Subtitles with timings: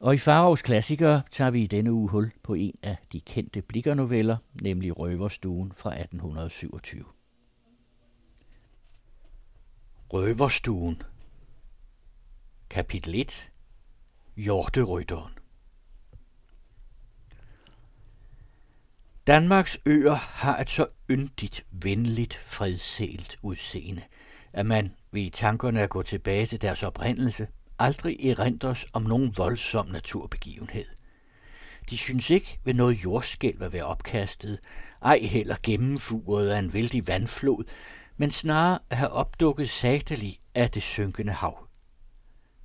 [0.00, 3.62] Og i Farovs klassikere tager vi i denne uge hul på en af de kendte
[3.62, 7.04] blikkernoveller, nemlig Røverstuen fra 1827.
[10.12, 11.02] Røverstuen.
[12.70, 13.50] Kapitel 1
[14.36, 15.32] Hjorterytteren.
[19.26, 24.02] Danmarks øer har et så yndigt, venligt, fredsælt udseende,
[24.52, 27.48] at man ved i tankerne at gå tilbage til deres oprindelse
[27.78, 30.84] aldrig erindres om nogen voldsom naturbegivenhed.
[31.90, 34.58] De synes ikke ved noget jordskælv at være opkastet,
[35.02, 37.64] ej heller gennemfuret af en vældig vandflod,
[38.16, 41.68] men snarere at have opdukket sagtelig af det synkende hav.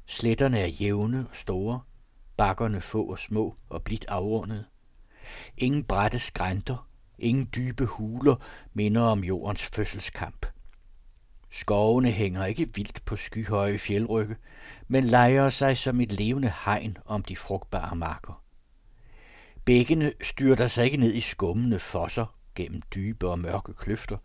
[0.06, 1.82] Sletterne er jævne og store,
[2.38, 4.66] bakkerne få og små og blidt afrundet.
[5.58, 6.88] Ingen brætte skrænter,
[7.20, 8.36] ingen dybe huler
[8.74, 10.46] minder om jordens fødselskamp.
[11.56, 14.36] Skovene hænger ikke vildt på skyhøje fjeldrygge,
[14.88, 18.44] men lejer sig som et levende hegn om de frugtbare marker.
[19.66, 24.18] Bækkene styrter sig ikke ned i skummende fosser gennem dybe og mørke kløfter,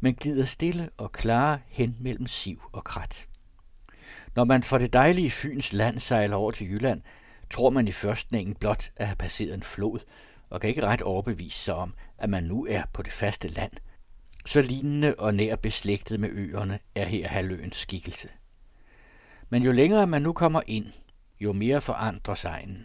[0.00, 3.28] men glider stille og klare hen mellem siv og krat.
[4.36, 7.02] Når man fra det dejlige Fyns land sejler over til Jylland,
[7.50, 9.98] tror man i førstningen blot at have passeret en flod,
[10.50, 13.72] og kan ikke ret overbevise sig om, at man nu er på det faste land.
[14.46, 18.28] Så lignende og nær beslægtet med øerne er her halvøens skikkelse.
[19.48, 20.86] Men jo længere man nu kommer ind,
[21.40, 22.84] jo mere forandrer sejnen.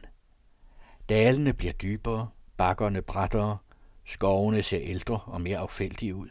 [1.09, 3.57] Dalene bliver dybere, bakkerne brættere,
[4.05, 6.27] skovene ser ældre og mere affældige ud.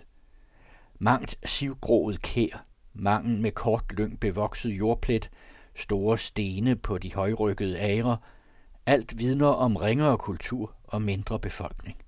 [0.98, 5.30] Mangt sivgrået kær, mangen med kort lyng bevokset jordplet,
[5.74, 8.16] store stene på de højrykkede ærer,
[8.86, 11.98] alt vidner om ringere kultur og mindre befolkning.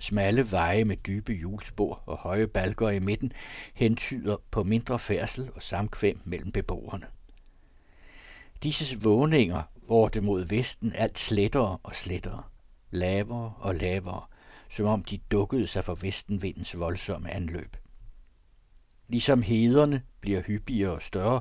[0.00, 3.32] Smalle veje med dybe hjulspor og høje balker i midten
[3.74, 7.06] hentyder på mindre færdsel og samkvem mellem beboerne.
[8.62, 12.42] Disse vågninger, hvor det mod vesten alt slettere og slettere,
[12.90, 14.22] lavere og lavere,
[14.70, 17.76] som om de dukkede sig for vestenvindens voldsomme anløb.
[19.08, 21.40] Ligesom hederne bliver hyppigere og større,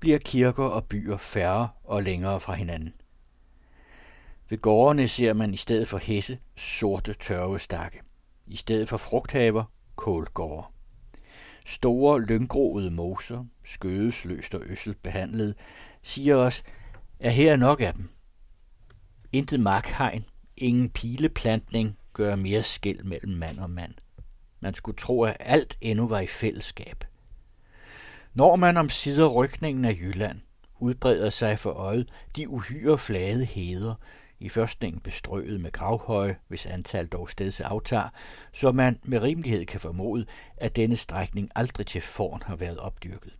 [0.00, 2.92] bliver kirker og byer færre og længere fra hinanden.
[4.48, 8.00] Ved gårdene ser man i stedet for hesse sorte tørvestakke.
[8.46, 9.64] I stedet for frugthaver
[9.96, 10.66] kålgårde.
[11.66, 15.54] Store lynggroede moser, skødesløst og øsselt behandlet,
[16.02, 16.62] siger os,
[17.20, 18.10] at her er nok af dem.
[19.32, 20.24] Intet markhegn,
[20.56, 23.94] ingen pileplantning gør mere skæld mellem mand og mand.
[24.60, 27.04] Man skulle tro, at alt endnu var i fællesskab.
[28.34, 30.40] Når man om sider rykningen af Jylland,
[30.78, 33.94] udbreder sig for øjet de uhyre flade heder,
[34.40, 38.08] i førstningen bestrøet med gravhøje, hvis antal dog steds aftager,
[38.52, 40.26] så man med rimelighed kan formode,
[40.56, 43.32] at denne strækning aldrig til forn har været opdyrket.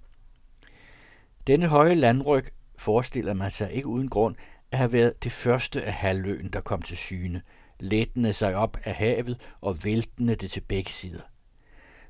[1.46, 2.44] Denne høje landryg
[2.78, 4.36] forestiller man sig ikke uden grund
[4.70, 7.42] at have været det første af halvøen, der kom til syne,
[7.80, 11.20] lettende sig op af havet og væltende det til begge sider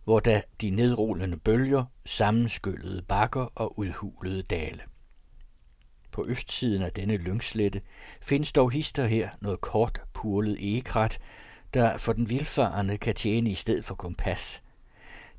[0.06, 4.82] hvor da de nedrullende bølger sammenskyllede bakker og udhulede dale.
[6.16, 7.80] På østsiden af denne lyngslette
[8.22, 11.18] findes dog hister her noget kort purlet egekrat,
[11.74, 14.62] der for den vilfarende kan tjene i stedet for kompas.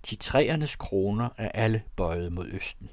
[0.09, 2.89] De træernes kroner er alle bøjet mod østen.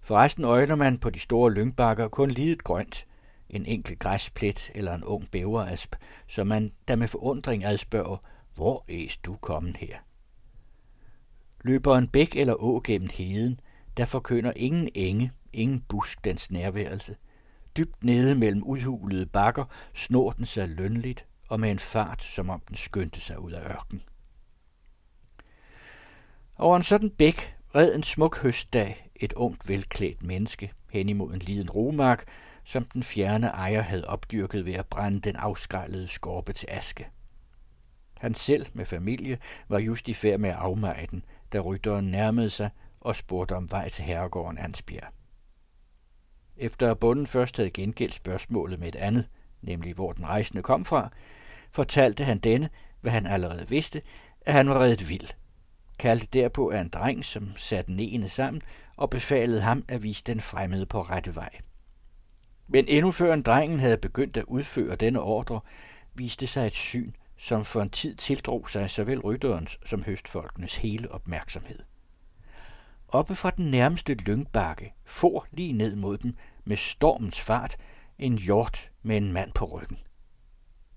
[0.00, 3.06] Forresten øjner man på de store lyngbakker kun lidet grønt,
[3.50, 5.94] en enkelt græsplet eller en ung bæverasp,
[6.26, 8.16] så man da med forundring adspørger,
[8.54, 9.96] hvor er du kommet her?
[11.62, 13.60] Løber en bæk eller å gennem heden,
[13.98, 17.16] der forkynder ingen enge, ingen busk dens nærværelse.
[17.76, 19.64] Dybt nede mellem udhulede bakker
[19.94, 23.70] snor den sig lønligt og med en fart, som om den skyndte sig ud af
[23.70, 24.02] ørken.
[26.56, 31.38] Over en sådan bæk red en smuk høstdag et ungt velklædt menneske hen imod en
[31.38, 32.24] liden romark,
[32.64, 37.08] som den fjerne ejer havde opdyrket ved at brænde den afskrællede skorpe til aske.
[38.18, 39.38] Han selv med familie
[39.68, 42.70] var just i færd med at afmeje den, da rytteren nærmede sig
[43.00, 45.12] og spurgte om vej til herregården Ansbjerg.
[46.56, 49.28] Efter at bunden først havde gengældt spørgsmålet med et andet,
[49.62, 51.10] nemlig hvor den rejsende kom fra,
[51.70, 52.68] fortalte han denne,
[53.00, 54.02] hvad han allerede vidste,
[54.40, 55.28] at han var reddet vild.
[55.98, 58.62] Kaldte derpå af en dreng, som satte ene sammen,
[58.96, 61.50] og befalede ham at vise den fremmede på rette vej.
[62.68, 65.60] Men endnu før en drengen havde begyndt at udføre denne ordre,
[66.14, 71.12] viste sig et syn, som for en tid tildrog sig såvel rytterens som høstfolkenes hele
[71.12, 71.78] opmærksomhed.
[73.08, 77.76] Oppe fra den nærmeste lyngbakke for lige ned mod dem med stormens fart
[78.18, 79.96] en hjort med en mand på ryggen.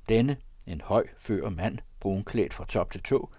[0.10, 0.38] Denne,
[0.68, 3.30] en høj, før mand, brunklædt fra top til tå,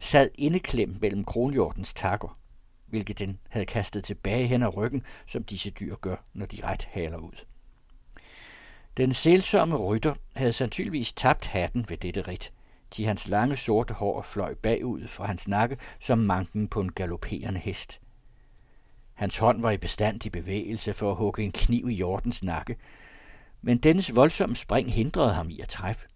[0.00, 2.38] sad indeklemt mellem kronhjortens takker,
[2.86, 6.84] hvilket den havde kastet tilbage hen ad ryggen, som disse dyr gør, når de ret
[6.84, 7.44] haler ud.
[8.96, 12.52] Den selsomme rytter havde sandsynligvis tabt hatten ved dette rit,
[12.90, 17.60] til hans lange sorte hår fløj bagud fra hans nakke som manken på en galopperende
[17.60, 18.00] hest.
[19.18, 22.76] Hans hånd var i bestandig bevægelse for at hugge en kniv i Jordens nakke,
[23.62, 26.06] men dennes voldsomme spring hindrede ham i at træffe.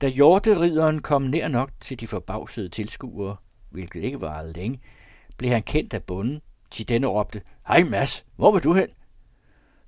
[0.00, 3.36] Da hjorterideren kom nær nok til de forbavsede tilskuere,
[3.70, 4.80] hvilket ikke varede længe,
[5.38, 6.40] blev han kendt af bunden,
[6.70, 8.88] til denne råbte, Hej Mads, hvor vil du hen?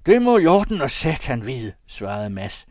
[0.07, 2.67] Det må jorden og satan vide, svarede Mads,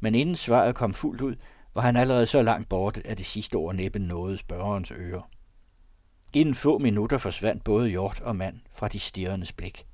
[0.00, 1.36] men inden svaret kom fuldt ud,
[1.74, 5.28] var han allerede så langt borte, at det sidste ord næppe nåede spørgerens ører.
[6.34, 9.86] Inden få minutter forsvandt både hjort og mand fra de stirrendes blik.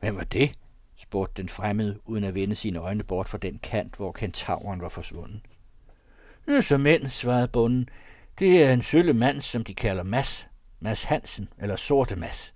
[0.00, 0.58] Hvem var det?
[0.96, 4.88] spurgte den fremmede, uden at vende sine øjne bort fra den kant, hvor kentauren var
[4.88, 5.40] forsvundet.
[6.48, 7.88] Ja, så mænd, svarede bunden.
[8.38, 10.48] Det er en sølle mand, som de kalder Mas.
[10.80, 12.52] Mas Hansen, eller Sorte Mas.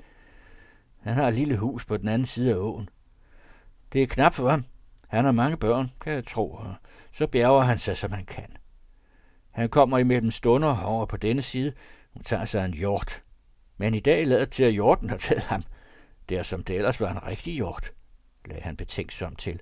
[1.01, 2.89] Han har et lille hus på den anden side af åen.
[3.93, 4.65] Det er knap for ham.
[5.09, 6.75] Han har mange børn, kan jeg tro, og
[7.13, 8.57] så bjerger han sig, som han kan.
[9.51, 11.73] Han kommer imellem stunder over på denne side
[12.15, 13.23] hun tager sig en hjort.
[13.77, 15.63] Men i dag lader til, at hjorten har taget ham.
[16.29, 17.93] Det er som det ellers var en rigtig hjort,
[18.45, 19.61] lagde han betænksom til.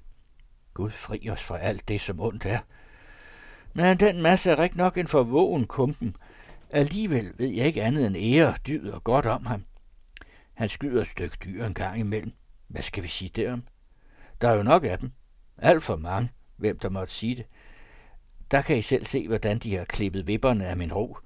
[0.75, 2.58] Gud fri os fra alt det, som ondt er.
[3.75, 6.14] Men den masse er rigtig nok en forvågen kumpen.
[6.70, 9.64] Alligevel ved jeg ikke andet end ære, dyd og godt om ham.
[10.55, 12.32] Han skyder et stykke dyr en gang imellem.
[12.69, 13.62] Hvad skal vi sige derom?
[14.40, 15.12] Der er jo nok af dem.
[15.58, 17.46] Alt for mange, hvem der måtte sige det.
[18.50, 21.16] Der kan I selv se, hvordan de har klippet vipperne af min ro.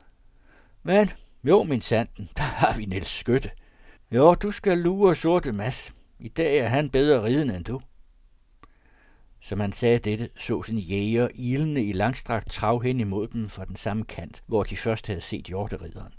[0.86, 1.10] Men
[1.44, 3.50] jo, min sanden, der har vi Niels Skytte.
[4.12, 5.92] Jo, du skal lure sorte mas.
[6.18, 7.80] I dag er han bedre ridende end du.
[9.40, 13.64] Som han sagde dette, så sin jæger ilende i langstrakt trav hen imod dem fra
[13.64, 16.12] den samme kant, hvor de først havde set hjorterideren.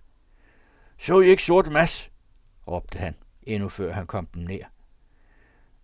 [0.98, 2.12] Så I ikke sorte mas?
[2.68, 4.72] råbte han, endnu før han kom dem nær.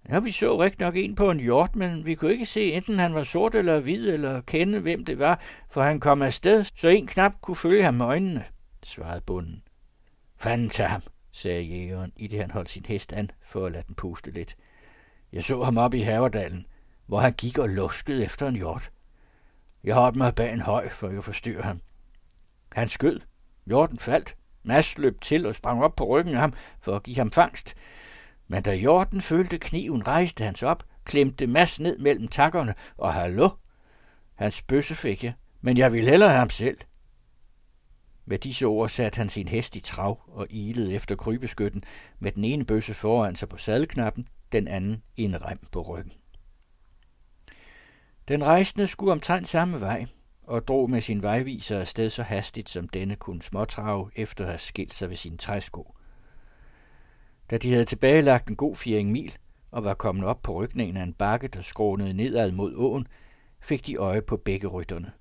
[0.10, 3.00] Ja, vi så rigtig nok en på en hjort, men vi kunne ikke se, enten
[3.00, 5.40] han var sort eller hvid, eller kende, hvem det var,
[5.70, 8.44] for han kom afsted, så en knap kunne følge ham med øjnene,
[8.86, 9.64] svarede bunden.
[10.38, 11.02] Fanden til ham,
[11.32, 14.56] sagde jægeren, i det han holdt sin hest an, for at lade den puste lidt.
[15.34, 16.66] Jeg så ham op i Haverdalen,
[17.06, 18.92] hvor han gik og luskede efter en hjort.
[19.84, 21.80] Jeg holdt mig bag en høj, for at forstyrre ham.
[22.72, 23.20] Han skød.
[23.66, 24.36] Hjorten faldt.
[24.64, 27.76] Mads løb til og sprang op på ryggen af ham for at give ham fangst.
[28.48, 33.14] Men da Jorden følte kniven, rejste han sig op, klemte Mads ned mellem takkerne, og
[33.14, 33.50] hallo,
[34.36, 36.78] hans bøsse fik jeg, men jeg ville hellere have ham selv.
[38.26, 41.82] Med disse ord satte han sin hest i trav og ilede efter krybeskytten
[42.20, 46.14] med den ene bøsse foran sig på sadelknappen, den anden i en rem på ryggen.
[48.28, 50.06] Den rejsende skulle omtrent samme vej,
[50.44, 54.60] og drog med sin vejviser afsted så hastigt, som denne kunne småtrave efter at have
[54.60, 55.96] skilt sig ved sin træsko.
[57.50, 59.38] Da de havde tilbagelagt en god fjering mil
[59.72, 63.08] og var kommet op på rygningen af en bakke, der skrånede nedad mod åen,
[63.60, 65.12] fik de øje på begge rytterne.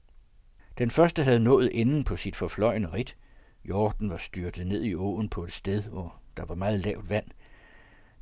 [0.82, 3.16] Den første havde nået enden på sit forfløjende rit.
[3.64, 7.26] Jorden var styrtet ned i åen på et sted, hvor der var meget lavt vand.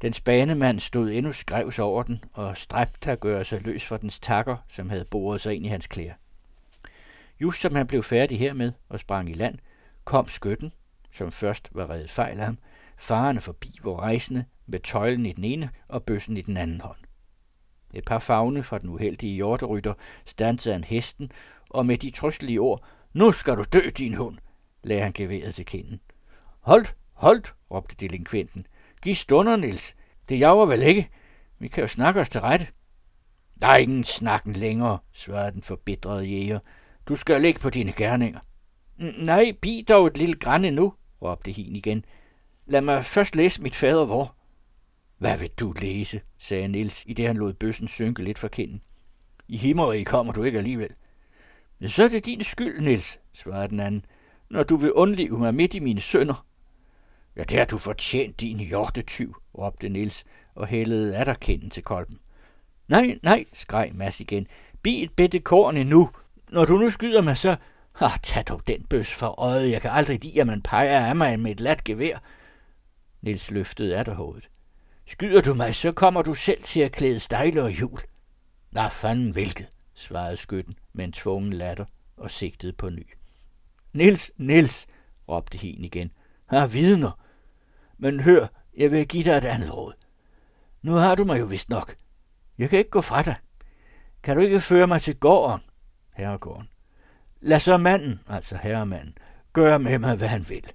[0.03, 4.21] Den spanemand stod endnu skrevs over den og stræbte at gøre sig løs fra dens
[4.21, 6.13] takker, som havde boret sig ind i hans klæder.
[7.41, 9.59] Just som han blev færdig hermed og sprang i land,
[10.05, 10.73] kom skytten,
[11.13, 12.59] som først var reddet fejl af ham,
[12.99, 16.99] farerne forbi hvor rejsende med tøjlen i den ene og bøssen i den anden hånd.
[17.95, 21.33] Et par fagne fra den uheldige hjorterytter stansede han hesten,
[21.71, 24.39] og med de trøstelige ord, nu skal du dø, din hund,
[24.83, 26.01] lagde han geværet til kinden.
[26.61, 28.67] Holdt, holdt, råbte delinkventen.
[29.03, 29.95] Giv stunder, Nils.
[30.29, 31.09] Det jager vel ikke.
[31.59, 32.67] Vi kan jo snakke os til rette.
[33.61, 36.59] Der er ingen snakken længere, svarede den forbitrede jæger.
[37.07, 38.41] Du skal ligge på dine gerninger.
[39.19, 42.05] Nej, bi dog et lille grænne nu, råbte hin igen.
[42.67, 44.35] Lad mig først læse mit fader hvor.
[45.19, 48.83] Hvad vil du læse, sagde Nils, i det han lod bøssen synke lidt for kinden.
[49.49, 50.91] I himmerige kommer du ikke alligevel.
[51.81, 54.05] Men så er det din skyld, Nils, svarede den anden,
[54.51, 56.47] når du vil undlive mig midt i mine sønder.
[57.37, 62.17] Ja, det har du fortjent, din hjortetyv, råbte Nils og hældede atterkinden til kolben.
[62.89, 64.47] Nej, nej, skreg Mads igen.
[64.83, 66.11] Bi et bitte korn endnu.
[66.51, 67.57] Når du nu skyder mig, så...
[68.01, 69.71] Ah, tag dog den bøs for øjet.
[69.71, 72.19] Jeg kan aldrig lide, at man peger af mig med et lat gevær.
[73.23, 74.49] Nils løftede atterhovedet.
[75.07, 77.99] Skyder du mig, så kommer du selv til at klæde stejle og jul.
[78.71, 79.69] Hvad fanden hvilket,
[80.01, 81.85] svarede skytten med en tvungen latter
[82.17, 83.07] og sigtede på ny.
[83.93, 84.87] Nils, Nils,
[85.29, 86.11] råbte hen igen.
[86.47, 87.21] Har vidner.
[87.99, 89.93] Men hør, jeg vil give dig et andet råd.
[90.83, 91.97] Nu har du mig jo vist nok.
[92.59, 93.35] Jeg kan ikke gå fra dig.
[94.23, 95.61] Kan du ikke føre mig til gården,
[96.15, 96.69] herregården?
[97.41, 99.19] Lad så manden, altså herremanden,
[99.53, 100.71] gøre med mig, hvad han vil.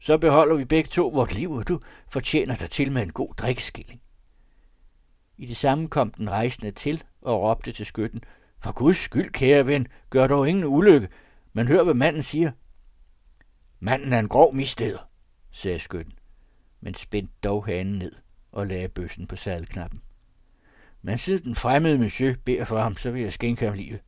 [0.00, 3.34] Så beholder vi begge to vort liv, og du fortjener dig til med en god
[3.34, 4.00] drikkeskilling.
[5.38, 8.20] I det samme kom den rejsende til og råbte til skytten.
[8.66, 11.08] For Guds skyld, kære ven, gør dog ingen ulykke.
[11.52, 12.50] Men hør, hvad manden siger.
[13.80, 14.98] Manden er en grov misteder,
[15.50, 16.12] sagde skytten,
[16.80, 18.12] men spændte dog hanen ned
[18.52, 20.00] og lagde bøssen på sadelknappen.
[21.02, 24.00] Men siden den fremmede monsieur beder for ham, så vil jeg skænke ham livet.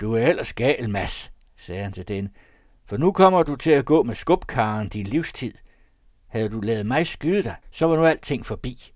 [0.00, 2.28] Du er ellers gal, Mads, sagde han til den,
[2.84, 5.54] for nu kommer du til at gå med skubkaren din livstid.
[6.26, 8.92] Havde du lavet mig skyde dig, så var nu alting forbi.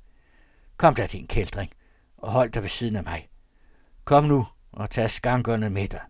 [0.76, 1.70] Kom da, din kældring,
[2.16, 3.28] og hold dig ved siden af mig.
[4.08, 6.00] Kom nu og tag skankerne med dig.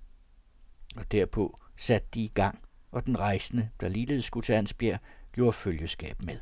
[0.96, 5.00] Og derpå satte de i gang, og den rejsende, der ligeledes skulle til Ansbjerg,
[5.32, 6.40] gjorde følgeskab med.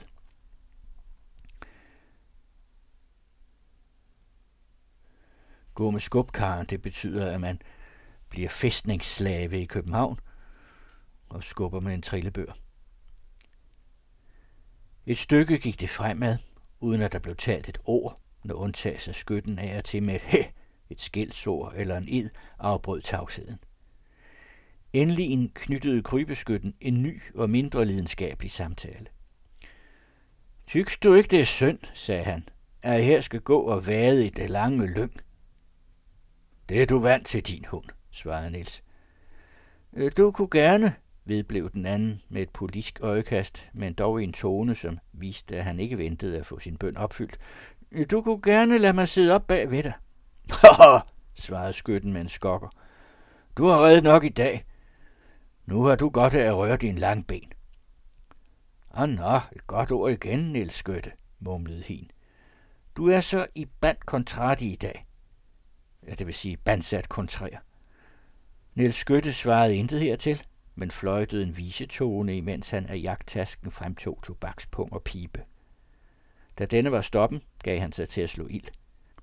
[5.74, 7.62] Gå med skubkaren, det betyder, at man
[8.28, 10.20] bliver fæstningsslave i København
[11.28, 12.52] og skubber med en trillebør.
[15.06, 16.38] Et stykke gik det fremad,
[16.80, 20.14] uden at der blev talt et ord, når undtagelse af skytten af og til med
[20.14, 20.42] et hæ,
[20.90, 23.58] et skældsord eller en ed, afbrød tavsheden.
[24.92, 29.06] Endelig knyttede krybeskytten en ny og mindre lidenskabelig samtale.
[30.66, 32.48] Tyks du ikke, det er synd, sagde han,
[32.82, 35.12] at jeg her skal gå og vade i det lange lyng?
[36.68, 38.82] Det er du vant til, din hund, svarede Nils.
[39.92, 44.32] Øh, du kunne gerne, vedblev den anden med et politisk øjekast, men dog i en
[44.32, 47.38] tone, som viste, at han ikke ventede at få sin bøn opfyldt.
[47.92, 49.92] Øh, du kunne gerne lade mig sidde op bag ved dig.
[50.50, 50.98] Haha,
[51.44, 52.68] svarede skytten med en skokker.
[53.56, 54.64] Du har reddet nok i dag.
[55.66, 57.52] Nu har du godt af at røre din lange ben.
[58.94, 62.10] Ah, nå, et godt ord igen, Niels Skytte, mumlede hin.
[62.96, 65.06] Du er så i band kontrati i dag
[66.06, 67.64] ja, det vil sige bandsat kontrær.
[68.74, 70.42] Niels Skytte svarede intet hertil,
[70.74, 75.44] men fløjtede en visetone, imens han af jagttasken fremtog tobakspung og pibe.
[76.58, 78.68] Da denne var stoppen, gav han sig til at slå ild.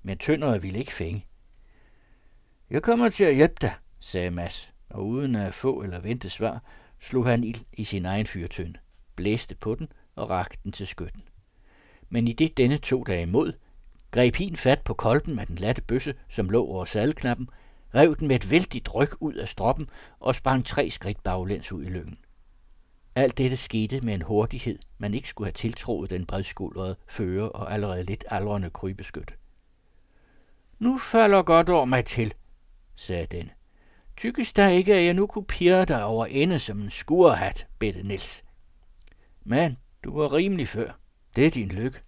[0.06, 1.26] Men tønderet ville ikke fænge.
[2.70, 6.62] Jeg kommer til at hjælpe dig, sagde Mads, og uden at få eller vente svar,
[7.00, 8.78] slog han ild i sin egen fyrtønde,
[9.16, 11.20] blæste på den og rakte den til skytten.
[12.08, 13.52] Men i det denne to dage imod,
[14.10, 17.48] greb hin fat på kolben med den latte bøsse, som lå over sadelknappen,
[17.94, 19.88] rev den med et vældigt ryg ud af stroppen
[20.20, 22.18] og sprang tre skridt baglæns ud i lyngen.
[23.14, 27.72] Alt dette skete med en hurtighed, man ikke skulle have tiltroet den bredskuldrede fører og
[27.72, 29.34] allerede lidt aldrende krybeskytte.
[30.84, 32.34] Nu falder godt over mig til,
[32.96, 33.50] sagde den.
[34.16, 38.02] Tykkes der ikke, at jeg nu kunne pirre dig over ende som en skurhat, bedte
[38.02, 38.44] Nils.
[39.44, 40.92] Men du var rimelig før.
[41.36, 42.00] Det er din lykke.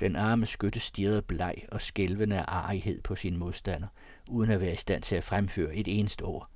[0.00, 3.88] Den arme skytte stirrede bleg og skælvende af arighed på sin modstander,
[4.28, 6.50] uden at være i stand til at fremføre et eneste ord.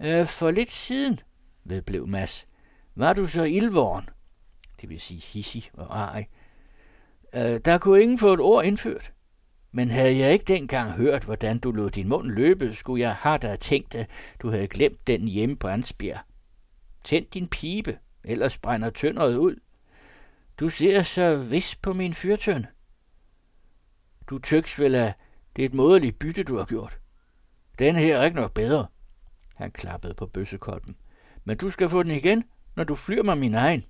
[0.00, 1.20] Øh, for lidt siden,
[1.64, 2.46] vedblev Mads,
[2.94, 4.08] var du så ildvåren,
[4.80, 6.28] det vil sige hissig og arig.
[7.34, 9.13] Øh, der kunne ingen få et ord indført.
[9.76, 13.38] Men havde jeg ikke dengang hørt, hvordan du lod din mund løbe, skulle jeg have
[13.38, 14.10] da tænkt, at
[14.42, 16.20] du havde glemt den hjemme på Ansbjerg.
[17.04, 19.56] Tænd din pibe, ellers brænder tønderet ud.
[20.60, 22.66] Du ser så vis på min fyrtøn.
[24.26, 25.14] Du tyks vel, at
[25.56, 26.98] det er et moderligt bytte, du har gjort.
[27.78, 28.86] Den her er ikke nok bedre.
[29.54, 30.96] Han klappede på bøssekolben.
[31.44, 32.44] Men du skal få den igen,
[32.76, 33.84] når du flyr mig min egen.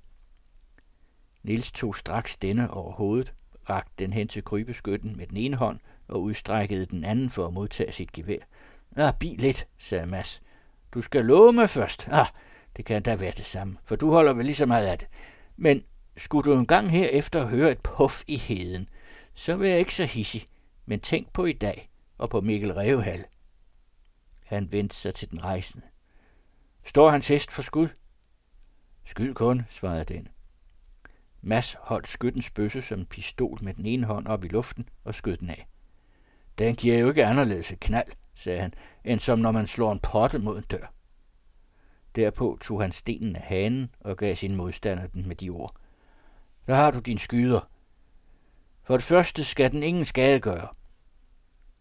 [1.43, 3.35] Nils tog straks denne over hovedet,
[3.71, 7.53] rakte den hen til krybeskytten med den ene hånd og udstrækkede den anden for at
[7.53, 8.39] modtage sit gevær.
[8.97, 10.43] Ah, bi lidt, sagde Mads.
[10.95, 12.09] Du skal love mig først.
[12.11, 12.27] Ah,
[12.77, 15.09] det kan da være det samme, for du holder vel lige så meget af det.
[15.57, 15.85] Men
[16.17, 18.89] skulle du engang herefter høre et puff i heden,
[19.35, 20.45] så vil jeg ikke så hissig,
[20.87, 23.25] men tænk på i dag og på Mikkel Revehal.
[24.45, 25.87] Han vendte sig til den rejsende.
[26.85, 27.89] Står hans hest for skud?
[29.05, 30.29] Skyd kun, svarede den.
[31.47, 35.15] Mads holdt skyttens bøsse som en pistol med den ene hånd op i luften og
[35.15, 35.69] skød den af.
[36.59, 38.73] Den giver jo ikke anderledes et knald, sagde han,
[39.05, 40.93] end som når man slår en potte mod en dør.
[42.17, 45.77] Derpå tog han stenen af hanen og gav sin modstander den med de ord.
[46.67, 47.71] Der har du din skyder.
[48.83, 50.69] For det første skal den ingen skade gøre.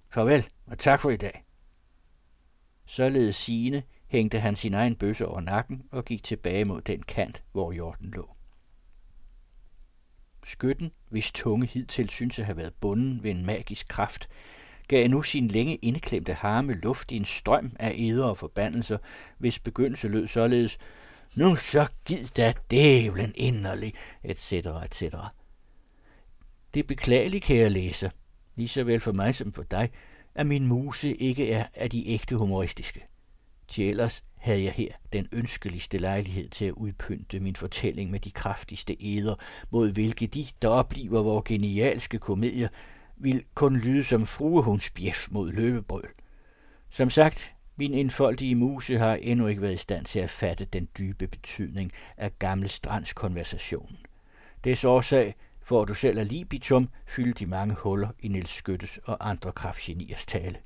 [0.09, 1.43] Farvel, og tak for i dag.
[2.85, 7.43] Således sigende hængte han sin egen bøsse over nakken og gik tilbage mod den kant,
[7.51, 8.35] hvor jorden lå.
[10.45, 14.29] Skytten, hvis tunge hidtil synes at have været bunden ved en magisk kraft,
[14.87, 18.97] gav nu sin længe indklemte harme luft i en strøm af eder og forbandelser,
[19.37, 20.77] hvis begyndelse lød således,
[21.35, 24.53] nu så gid da dævlen inderlig, etc.
[24.53, 25.01] etc.
[26.73, 28.09] Det er beklageligt, kære læser,
[28.55, 29.91] lige så vel for mig som for dig,
[30.35, 33.05] at min muse ikke er af de ægte humoristiske.
[33.67, 38.31] Til ellers havde jeg her den ønskeligste lejlighed til at udpynte min fortælling med de
[38.31, 39.35] kraftigste eder,
[39.69, 42.67] mod hvilke de, der oplever vores genialske komedier,
[43.17, 46.07] vil kun lyde som fruehundsbjef mod løbebrøl.
[46.89, 50.87] Som sagt, min indfoldige muse har endnu ikke været i stand til at fatte den
[50.97, 53.97] dybe betydning af gamle strands konversation.
[54.63, 59.29] Des årsag får du selv af libitum fylde de mange huller i Nils Skyttes og
[59.29, 60.57] andre kraftgeniers tale.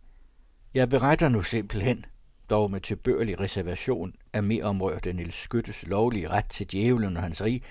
[0.74, 2.06] Jeg beretter nu simpelthen,
[2.50, 7.44] dog med tilbørlig reservation af mere omrørte Niels Skyttes lovlige ret til djævlen og hans
[7.44, 7.62] rig,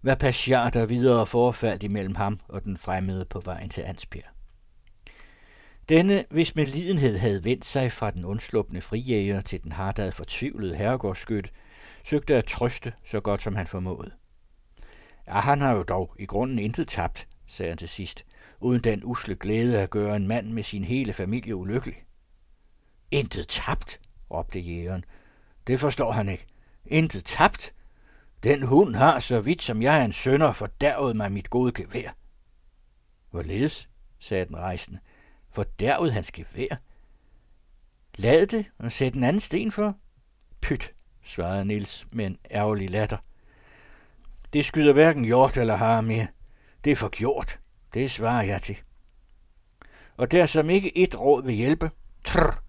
[0.00, 4.28] hvad pasjar der videre forfaldt imellem ham og den fremmede på vejen til Ansbjerg.
[5.88, 10.76] Denne, hvis med lidenhed havde vendt sig fra den undslupne frijæger til den hardad fortvivlede
[10.76, 11.52] herregårdsskyt,
[12.04, 14.10] søgte at trøste så godt som han formåede.
[15.26, 18.24] Ja, han har jo dog i grunden intet tabt, sagde han til sidst,
[18.60, 21.96] uden den usle glæde at gøre en mand med sin hele familie ulykkelig.
[23.10, 25.04] Intet tabt, råbte jægeren.
[25.66, 26.46] Det forstår han ikke.
[26.86, 27.72] Intet tabt?
[28.42, 32.10] Den hund har, så vidt som jeg er en sønder, fordærvet mig mit gode gevær.
[33.30, 34.98] Hvorledes, sagde den rejsende,
[35.50, 36.76] fordærvet hans gevær?
[38.16, 39.96] Lad det og sæt en anden sten for.
[40.60, 40.92] Pyt,
[41.24, 43.18] svarede Nils med en ærgerlig latter.
[44.52, 46.26] Det skyder hverken hjort eller har mere.
[46.84, 47.58] Det er for gjort.
[47.94, 48.78] Det svarer jeg til.
[50.16, 51.90] Og der som ikke et råd vil hjælpe,
[52.24, 52.62] trrr,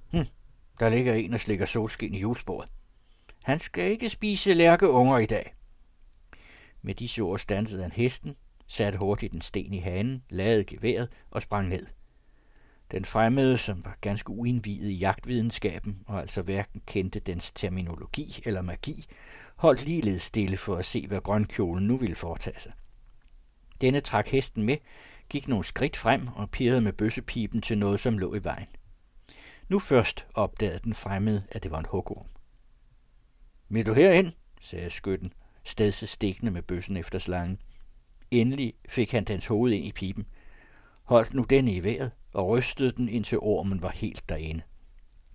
[0.79, 2.71] der ligger en og slikker solskin i julesbordet.
[3.43, 5.53] Han skal ikke spise lærkeunger i dag.
[6.81, 8.35] Med disse ord stansede han hesten,
[8.67, 11.85] satte hurtigt en sten i hanen, lavede geværet og sprang ned.
[12.91, 18.61] Den fremmede, som var ganske uindvidet i jagtvidenskaben og altså hverken kendte dens terminologi eller
[18.61, 19.05] magi,
[19.55, 22.71] holdt ligeledes stille for at se, hvad grønkjolen nu ville foretage sig.
[23.81, 24.77] Denne trak hesten med,
[25.29, 28.67] gik nogle skridt frem og pirrede med bøssepipen til noget, som lå i vejen.
[29.69, 32.25] Nu først opdagede den fremmede, at det var en hugorm.
[33.69, 34.33] Vil du herind?
[34.61, 35.33] sagde skytten,
[35.63, 37.61] stedse stikkende med bøssen efter slangen.
[38.31, 40.25] Endelig fik han dens hoved ind i pipen,
[41.03, 44.61] holdt nu den i vejret og rystede den, indtil ormen var helt derinde.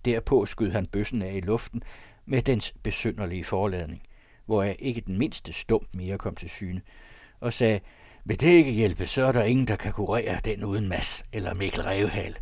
[0.05, 1.83] Derpå skød han bøssen af i luften
[2.27, 4.03] med dens besynderlige forladning,
[4.47, 6.83] hvor jeg ikke den mindste stump mere kom til syne,
[7.41, 7.81] og sagde,
[8.25, 11.55] vil det ikke hjælpe, så er der ingen, der kan kurere den uden mas eller
[11.55, 12.39] Mikkel Revhal.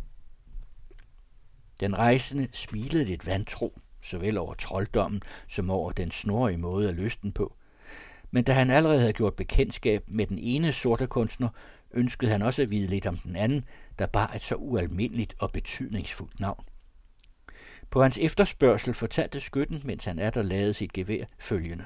[1.79, 7.17] Den rejsende smilede lidt vantro, såvel over trolddommen som over den snorige måde at løse
[7.21, 7.55] den på.
[8.31, 11.49] Men da han allerede havde gjort bekendtskab med den ene sorte kunstner,
[11.91, 13.65] ønskede han også at vide lidt om den anden,
[13.99, 16.65] der bar et så ualmindeligt og betydningsfuldt navn.
[17.89, 21.85] På hans efterspørgsel fortalte skytten, mens han er der lavede sit gevær, følgende.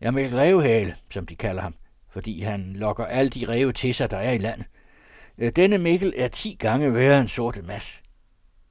[0.00, 1.74] Jeg med Revehale, som de kalder ham,
[2.08, 4.66] fordi han lokker alle de reve til sig, der er i landet.
[5.38, 8.02] Øh, denne Mikkel er ti gange værre en sorte mas.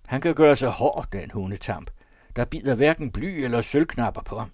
[0.09, 1.91] Han kan gøre sig hård, den hundetamp.
[2.35, 4.51] Der bider hverken bly eller sølvknapper på ham.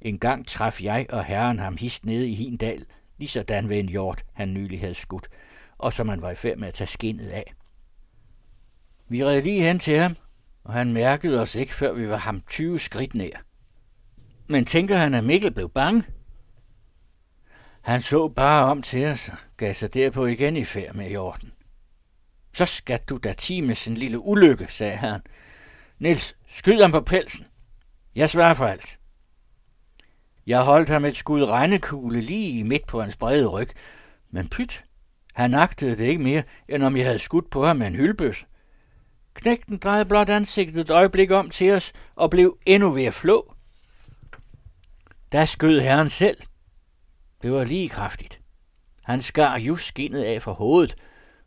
[0.00, 2.86] En gang traf jeg og herren ham hist nede i Hindal,
[3.18, 5.28] lige sådan ved en hjort, han nylig havde skudt,
[5.78, 7.54] og som han var i færd med at tage skinnet af.
[9.08, 10.16] Vi red lige hen til ham,
[10.64, 13.42] og han mærkede os ikke, før vi var ham 20 skridt nær.
[14.48, 16.04] Men tænker han, at Mikkel blev bange?
[17.80, 21.52] Han så bare om til os og gav sig derpå igen i færd med hjorten.
[22.54, 25.22] Så skal du da time sin lille ulykke, sagde herren.
[25.98, 27.46] Nils, skyd ham på pelsen.
[28.14, 28.98] Jeg svarer for alt.
[30.46, 33.70] Jeg holdt ham et skud regnekugle lige midt på hans brede ryg,
[34.30, 34.84] men pyt,
[35.34, 38.46] han agtede det ikke mere, end om jeg havde skudt på ham med en hyldbøs.
[39.34, 43.54] Knægten drejede blot ansigtet et øjeblik om til os og blev endnu ved at flå.
[45.32, 46.42] Der skød herren selv.
[47.42, 48.40] Det var lige kraftigt.
[49.02, 50.96] Han skar just skinnet af fra hovedet,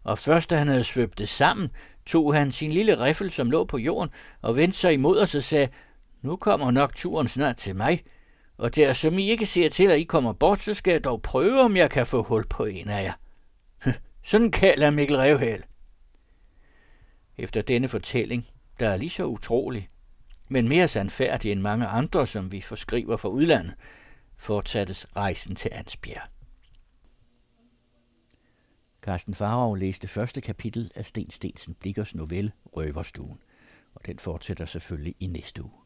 [0.06, 1.72] og først da han havde svøbt det sammen,
[2.06, 4.10] tog han sin lille riffel, som lå på jorden,
[4.42, 5.68] og vendte sig imod os og sagde,
[6.22, 8.04] nu kommer nok turen snart til mig,
[8.58, 11.22] og der som I ikke ser til, at I kommer bort, så skal jeg dog
[11.22, 13.14] prøve, om jeg kan få hul på en af jer.
[14.24, 15.64] Sådan kalder Mikkel Revhæl.
[17.38, 18.46] Efter denne fortælling,
[18.80, 19.88] der er lige så utrolig,
[20.50, 23.74] men mere sandfærdig end mange andre, som vi forskriver fra udlandet,
[24.38, 26.35] fortsattes rejsen til Ansbjerg.
[29.06, 33.40] Carsten Farov læste første kapitel af Sten Stensen Blikkers novelle Røverstuen,
[33.96, 35.85] og den fortsætter selvfølgelig i næste uge.